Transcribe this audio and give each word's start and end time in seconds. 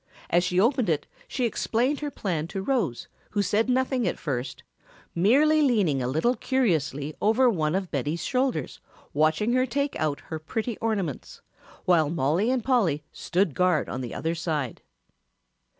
As 0.31 0.43
she 0.43 0.59
opened 0.59 0.89
it 0.89 1.05
she 1.27 1.45
explained 1.45 1.99
her 1.99 2.09
plan 2.09 2.47
to 2.47 2.63
Rose, 2.63 3.07
who 3.29 3.43
said 3.43 3.69
nothing 3.69 4.07
at 4.07 4.17
first, 4.17 4.63
merely 5.13 5.61
leaning 5.61 6.01
a 6.01 6.07
little 6.07 6.35
curiously 6.35 7.13
over 7.21 7.47
one 7.51 7.75
of 7.75 7.91
Betty's 7.91 8.25
shoulders 8.25 8.79
watching 9.13 9.53
her 9.53 9.67
take 9.67 9.95
out 9.99 10.19
her 10.21 10.39
pretty 10.39 10.75
ornaments, 10.79 11.41
while 11.85 12.09
Mollie 12.09 12.49
and 12.49 12.63
Polly 12.63 13.03
stood 13.11 13.53
guard 13.53 13.87
on 13.89 14.01
the 14.01 14.15
other 14.15 14.33
side. 14.33 14.81